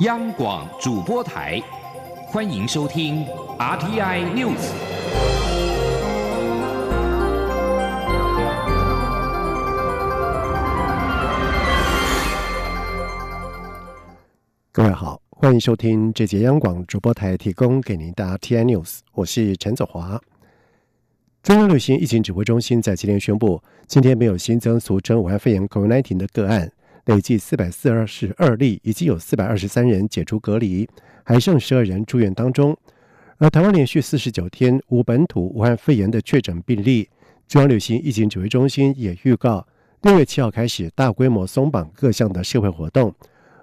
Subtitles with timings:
[0.00, 1.58] 央广主播台，
[2.26, 3.24] 欢迎收听
[3.58, 4.52] RTI News。
[14.70, 20.20] 各位好，欢迎收听这节央广主播台提供给您的 RTI News，我是陈子华。
[21.42, 26.70] 中央流行疫情指挥中心在今天宣布，今天没有新增俗称武汉肺炎 COVID-19 的个案，
[27.06, 30.88] 累计四百四二十二例，已经有四百二十三人解除隔离，
[31.24, 32.76] 还剩十二人住院当中。
[33.38, 37.08] 而台湾连续四十九天无本土武汉肺炎的确诊病例，
[37.46, 39.64] 中央流行疫情指挥中心也预告，
[40.02, 43.14] 六月七号开始大规模松绑各项的社会活动。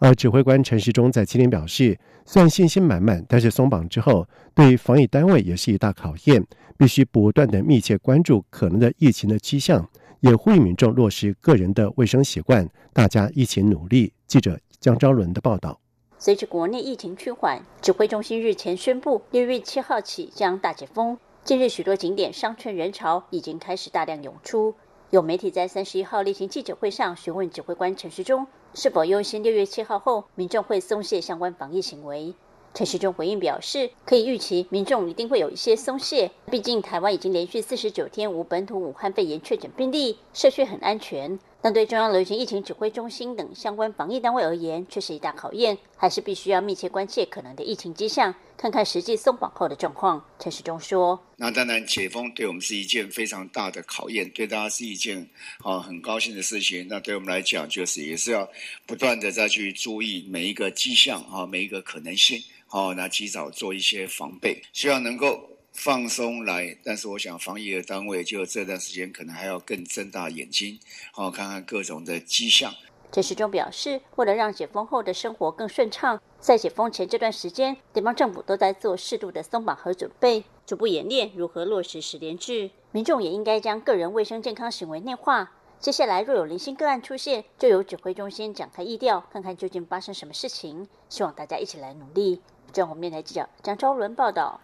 [0.00, 6.44] 而指挥官陈时中在今天表示，虽然信心满满，但是松绑之后，对于防疫单位也是一大考验，
[6.76, 9.88] 必须不断的密切关注可能的疫情的迹象，
[10.20, 14.12] 也呼吁民众落实个人的卫生习惯，大家一起努力。
[14.26, 15.80] 记者江昭伦的报道。
[16.18, 21.16] 随着国内疫情趋缓，指挥中心日前宣布，六月七号起将大解封。
[21.44, 24.74] 近日，许多景点商圈人潮已经开始大量涌出。
[25.10, 32.34] 有媒体在三十一号例行记者会上询问指挥官陈时中，是否忧心六月七号后民众会松懈相关防疫行为。
[32.74, 41.38] 陈时中回应表示，可以预期民众一定会有一些松懈，毕竟台湾已经连续四十九天无本土武汉肺炎确诊病例，社区很安全。
[41.60, 50.24] 但对中央流行疫情指挥中心等相关防疫单位而言，却是一大考验，还是必须要密切关切可能的疫情迹象，看看实际松绑后的状况。
[50.38, 55.28] 陈时中说：“那当然，解封对我们是一件非常大的考验，对大家是一件
[55.64, 56.86] 啊很高兴的事情。
[56.88, 58.48] 那对我们来讲，就是也是要
[58.86, 70.80] 不断的再去注意每一个迹象啊，每一个可能性，好，那及早做一些防备，希望能够。”放松来，但是我想防疫的单位就这段时间可能还要更睁大眼睛，
[71.12, 72.74] 好看看各种的迹象。
[73.12, 82.72] 陈时中表示，为了让解封后的生活更顺畅，在解封前这段时间，地方政府都在做适度的松绑和准备，逐步演练如何落实十连制。
[82.90, 85.52] 民众也应该将个人卫生健康行为内化。
[85.78, 90.88] 接下来若有零星个案出现，就由指挥中心展开疫调，看看究竟发生什么事情。
[91.08, 92.40] 希望大家一起来努力。
[92.72, 94.60] 中央面台记者张昭伦报道。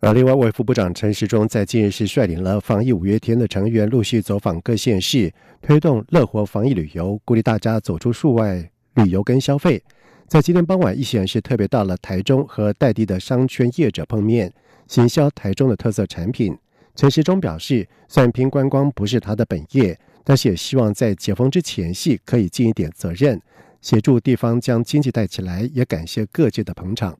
[0.00, 9.80] 而另外，卫副部长陈时中在近日是率领了防疫五月天的成员，陆续走访各县市，推动乐活防疫旅游，鼓励大家走出数外旅游跟消费。
[10.26, 14.52] 在今天傍晚，一行人是特别到了台中和在地的商圈业者碰面，
[14.88, 16.58] 行销台中的特色产品。
[16.96, 23.40] 陈时中表示，虽然拼观光不是他的本业，但是也希望在解封之前夕可以尽一点责任，
[23.80, 27.16] 协助地方将经济带起来，也感谢各界的捧场。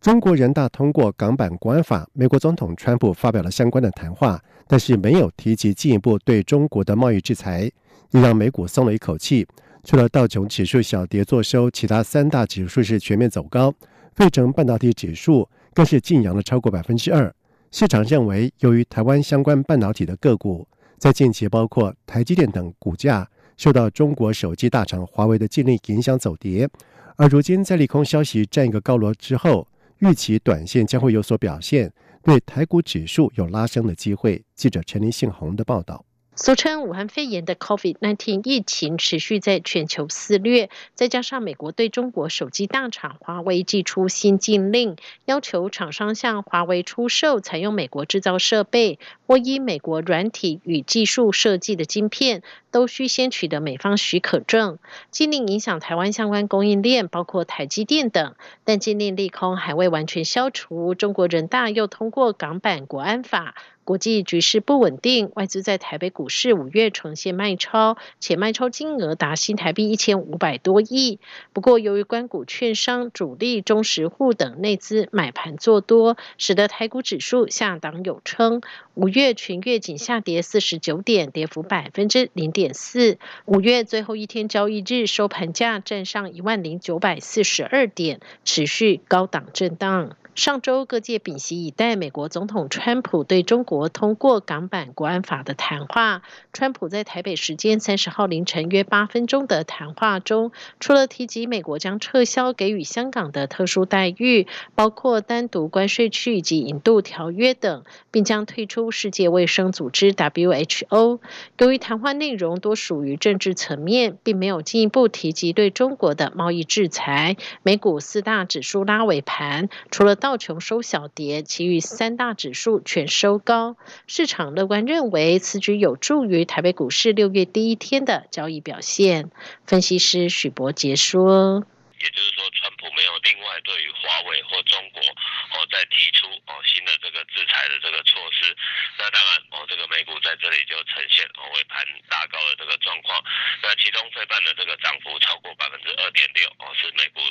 [0.00, 7.68] 中国人大通过港版国安法，美国总统川普发表了相关的谈话，但是没有提及进一步对中国的贸易制裁，
[8.12, 9.44] 也让美股松了一口气。
[9.82, 13.74] 除了道琼指数小跌作收，其他三大指数是全面走高，
[14.14, 17.34] 费城半导体指数更是晋扬了超过百分之二。
[17.72, 20.68] 市场认为，由于台湾相关半导体的个股
[20.98, 26.68] 在近期包括台积电等股价受到中国手机大厂华为的禁令影响走跌，
[27.16, 29.66] 而如今在利空消息占一个高楼之后。
[30.00, 31.92] 预期短线将会有所表现，
[32.22, 34.44] 对台股指数有拉升的机会。
[34.54, 36.04] 记者陈林信宏的报道。
[36.38, 52.42] 俗称武汉肺炎的 COVID-19 疫情持续在全球肆虐，再加上美国对中国手机大厂华为寄出新禁令，要求厂商向华为出售采用美国制造设备或依美国软体与技术设计的晶片，
[52.76, 54.76] 都需先取得美方许可证。
[55.10, 60.94] 禁令影响台湾相关供应链，包括台积电等，但禁令利空还未完全消除。
[60.94, 63.54] 中国人大又通过港版国安法。
[63.84, 71.20] 国际局势不稳定，外资在台北股市五月呈现卖超，且卖超金额达新台币一千五百多亿。
[71.52, 78.60] 不过，由于关股券商、主力中实户等内资买盘做多，使得台股指数下档有撑。
[78.96, 83.18] 五月全月仅下跌四十九点，跌幅百分之零点四。
[83.44, 90.16] 五月最后一天交易日收盘价站上一万零九百四十二点，持续高档震荡。
[90.36, 96.20] 上周各界屏息以待，美国总统川普对中国通过港版国安法的谈话。
[96.52, 111.18] 川普在台北时间三十号凌晨约八分钟的谈话中，除了提及美国将撤销给予香港的特殊待遇，包括单独关税区以及引渡条约等，并将退出世界卫生组织 WHO。
[111.56, 117.38] 由于谈话内容多属于政治层面，并没有进一步提及对中国的贸易制裁。
[117.62, 123.76] 美股四大指数拉尾盘，除了道琼收小跌，其余三大指数全收高。
[124.08, 129.30] 市场乐观认为，此举有助于台北股市六月第一天的交易表现。
[129.68, 131.62] 分析师许博杰说
[132.02, 138.50] ：“也就是说，川普没有另外对于华为或中国哦再提出哦新的这个制裁的这个措施。
[138.98, 143.22] 那当然哦，这个美股在这里就呈现哦尾盘大高的这个状况。
[143.62, 147.22] 那其中费半的这个涨幅超过百分之二点六哦，是美股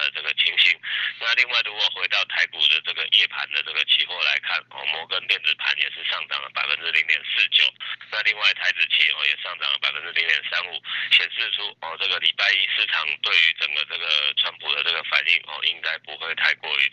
[0.00, 0.78] 的这个情形。
[1.20, 7.64] 那另外，如果回到台股的这个夜盘的这个期货来看，哦摩根电子盘也是上涨了百分之零点四九。
[8.10, 16.88] 那另外台子期哦也上涨了百分之零点三五，显示出哦这个礼拜一市场对于整个这个川普的这个反应哦，应该不会太过于。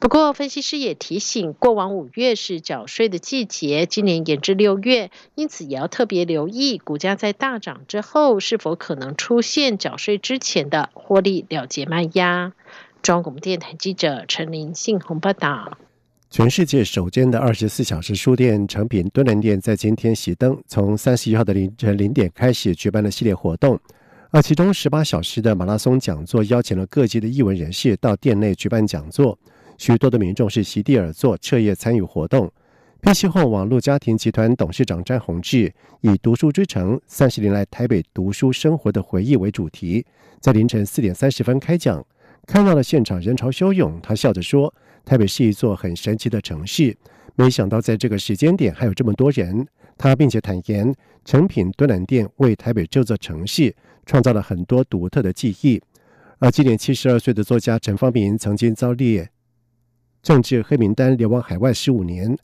[0.00, 12.52] 不过，分析师也提醒，过往五月是缴税的季节，今年延至六月，因此也要特别留意股价在大涨之后，是否可能出现缴税之前的获利了结卖压。
[13.02, 15.76] 中央广电台记者陈林信鸿报道。
[16.30, 23.76] 全世界首间的二十四小时书店成品敦南店在今天熄灯，从三十一号的凌晨零点开始举办了系列活动，
[24.30, 29.36] 而其中十八小时的马拉松讲座邀请了各界的艺文人士到店内举办讲座，
[29.78, 32.52] 许多的民众是席地而坐，彻夜参与活动。
[33.00, 40.04] 片息后，网络家庭集团董事长詹宏志以“读书之城：三十年来台北读书生活的回忆”为主题，
[40.40, 42.04] 在凌晨四点三十分开讲。
[42.44, 44.74] 看到了现场人潮汹涌，他笑着说。
[45.04, 46.94] 台北是一座很神奇的城市，
[47.36, 49.66] 没想到在这个时间点还有这么多人。
[49.96, 50.92] 他并且坦言，
[51.24, 55.80] 成品多兰店为台北这座城市创造了很多独特的记忆。
[56.40, 59.28] 而今年七十二岁的作家陈方明曾经遭列
[60.28, 62.36] 政治黑名单，流亡海外十五年，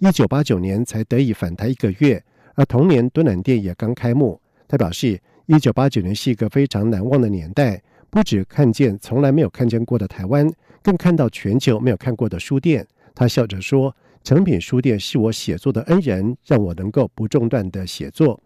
[0.00, 2.20] 一九八九年才得以返台一个月。
[2.56, 7.80] 而同年敦南店也刚开幕，他表示，一九八九年是一个非常难忘的年代，
[8.10, 10.50] 不止看见从来没有看见过的台湾。
[10.82, 13.94] 更看到全球没有看过的书店，他笑着说
[14.24, 18.42] ：“诚品书店是我写作的恩人，让我能够不中断的写作。”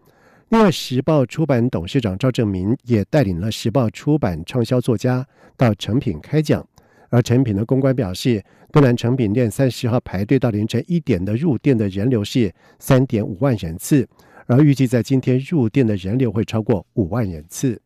[0.49, 5.25] 另外，时报出版董事长赵正明也带领了时报出版畅销作家
[5.57, 6.63] 到诚品开讲。
[7.13, 14.07] 而诚品的公关表示，东南成品店三十号排队到凌晨一点的入店的人流是三点五万人次，
[14.47, 17.79] 而预计在今天入店的人流会超过五万人次。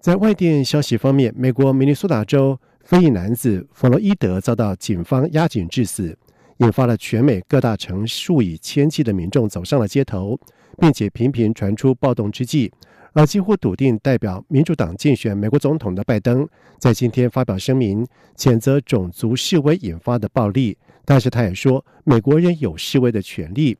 [0.00, 2.60] 在外电消息方面，美国明尼苏达州。
[2.84, 6.14] 非裔男子弗洛伊德遭到警方押警致死，
[6.58, 10.38] 引发了全美各大城数以千计的民众走上了街头，
[10.78, 12.72] 并且频频传出暴动之际，
[13.12, 16.48] 而几乎笃定代表民主党竞选美国总统的拜登，
[16.78, 18.06] 在今天发表声明，
[18.36, 23.76] 谴责种族示威引发的暴力，但是他也说美国人有示威的权利，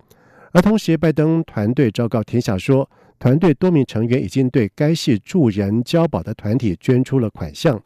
[0.52, 2.88] 而同时拜登团队昭告天下说，
[3.18, 7.80] 团队多名成员已经对该市助人交保的团体捐出了款项。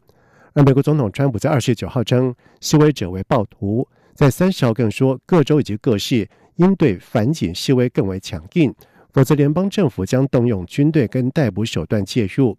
[0.53, 3.87] 而美国总统川普在二十九号称示威者为暴徒，
[4.19, 6.27] 在三十号更说各州以及各市
[6.57, 8.75] 应对反警示威更为强硬，
[9.13, 12.57] 否则联邦政府将动用军队跟逮捕手段介入。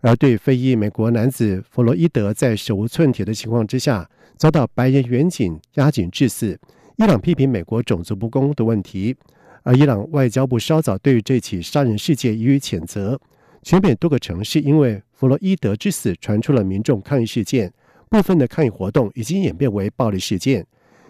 [0.00, 4.08] 而对非裔美国男子弗洛伊德在手无寸铁的情况之下
[4.38, 6.58] 遭到白人远警压颈致死，
[6.96, 9.14] 伊朗批评美国种族不公的问题，
[9.64, 13.20] 而伊朗外交部稍早对于这起杀人事件予以谴责。
[13.62, 17.70] 全美多个城市因为弗洛伊德之死传出了民众抗议事件，
[18.08, 20.66] 部分的抗议活动已经演变为暴力事件。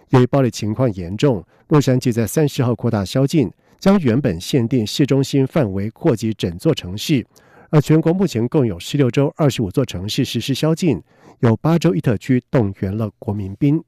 [0.09, 7.25] 由于暴力情况严重，洛杉矶在三十号扩大宵禁，将原本限定市中心范围扩及整座城市。
[7.69, 11.01] 而全国目前共有十六州二十五座城市实施宵禁，
[11.39, 13.83] 有八州一特区动员了国民兵。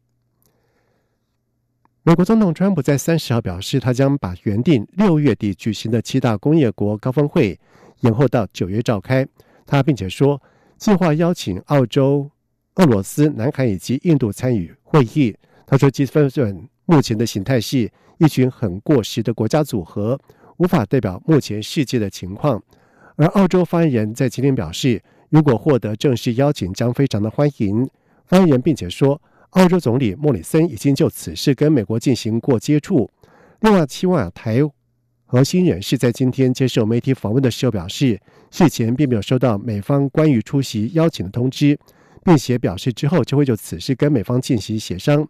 [2.03, 7.59] 美国总统川普在三十号表示，他将把原定六月底举行的七大工业国高峰会。
[8.01, 9.27] 延后到九月召开，
[9.65, 10.41] 他并且说，
[10.77, 12.31] 计划邀请澳洲、
[12.75, 15.35] 俄罗斯、南海以及印度参与会议。
[15.69, 20.19] 他说，G 分准目前的形态是一群很过时的国家组合，
[20.57, 22.59] 无法代表目前世界的情况。
[23.17, 24.99] 而澳洲发言人在今天表示，
[25.29, 27.87] 如果获得正式邀请，将非常的欢迎。
[28.25, 29.21] 发言人并且说，
[29.51, 33.07] 澳洲总理莫里森已经就此事跟美国进行过接触，
[33.59, 34.61] 另外期望台。
[35.27, 41.79] 核心人士在今天接受媒体访问的时候表示，事前并没有收到美方关于出席邀请的通知，
[42.23, 45.27] 并且表示之后就会就此事跟美方进行协商。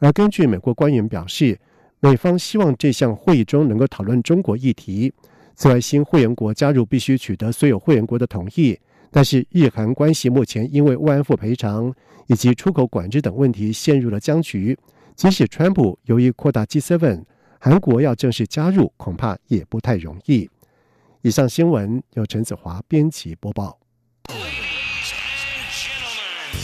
[0.00, 1.58] 而根据美国官员表示，
[2.00, 5.12] 美方希望这项会议中能够讨论中国议题。
[5.54, 8.78] 此外，新会员国加入必须取得所有会员国的同意，
[9.10, 11.94] 但是日韩关系目前因为慰安妇赔偿
[12.26, 14.76] 以及出口管制等问题陷入了僵局。
[15.14, 17.22] 即使川普由于扩大 G7。
[17.62, 20.48] 韩国要正式加入，恐怕也不太容易。
[21.20, 23.78] 以上新闻由陈子华编辑播报。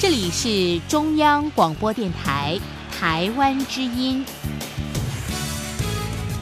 [0.00, 2.58] 这里是中央广播电台
[2.98, 4.24] 台湾之音。